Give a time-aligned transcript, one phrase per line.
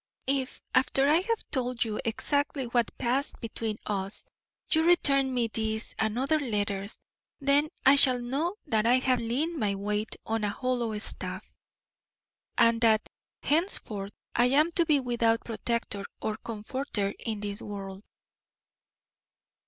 [0.25, 4.25] If, after I have told you exactly what passed between us,
[4.71, 6.99] you return me this and other letters,
[7.39, 11.53] then I shall know that I have leaned my weight on a hollow staff,
[12.57, 13.07] and that
[13.43, 18.01] henceforth I am to be without protector or comforter in this world.